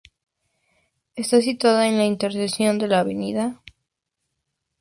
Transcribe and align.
Está 1.15 1.41
situada 1.41 1.87
en 1.87 1.99
la 1.99 2.05
intersección 2.05 2.79
de 2.79 2.87
la 2.87 3.01
Av. 3.01 3.55